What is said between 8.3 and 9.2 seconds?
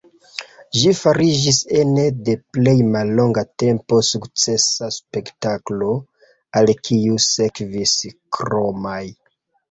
kromaj.